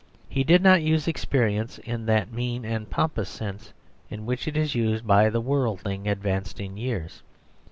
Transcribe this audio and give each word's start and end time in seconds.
He 0.27 0.43
did 0.43 0.63
not 0.63 0.81
use 0.81 1.07
experience 1.07 1.77
in 1.77 2.07
that 2.07 2.33
mean 2.33 2.65
and 2.65 2.89
pompous 2.89 3.29
sense 3.29 3.71
in 4.09 4.25
which 4.25 4.47
it 4.47 4.57
is 4.57 4.73
used 4.73 5.05
by 5.05 5.29
the 5.29 5.39
worldling 5.41 6.07
advanced 6.07 6.59
in 6.59 6.75
years. 6.75 7.21